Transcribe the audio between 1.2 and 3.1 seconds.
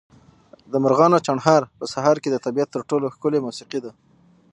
چڼهار په سهار کې د طبیعت تر ټولو